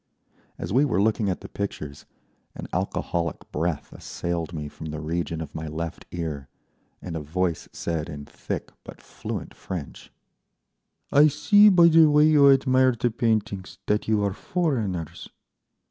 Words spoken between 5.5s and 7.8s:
my left ear, and a voice